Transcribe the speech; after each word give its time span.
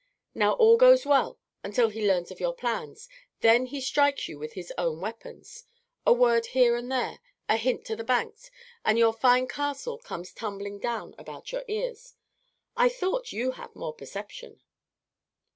Now 0.33 0.53
all 0.53 0.77
goes 0.77 1.05
well 1.05 1.37
until 1.63 1.89
he 1.89 2.07
learns 2.07 2.31
of 2.31 2.39
your 2.39 2.55
plans, 2.55 3.07
then 3.41 3.67
he 3.67 3.79
strikes 3.79 4.27
with 4.29 4.53
his 4.53 4.73
own 4.75 4.99
weapons. 4.99 5.65
A 6.07 6.11
word 6.11 6.47
here 6.47 6.75
and 6.75 6.91
there, 6.91 7.19
a 7.47 7.55
hint 7.55 7.85
to 7.85 7.95
the 7.95 8.03
banks, 8.03 8.49
and 8.83 8.97
your 8.97 9.13
fine 9.13 9.47
castle 9.47 9.99
comes 9.99 10.33
tumbling 10.33 10.79
down 10.79 11.13
about 11.19 11.51
your 11.51 11.63
ears. 11.67 12.15
I 12.75 12.89
thought 12.89 13.31
you 13.31 13.51
had 13.51 13.75
more 13.75 13.93
perception." 13.93 14.63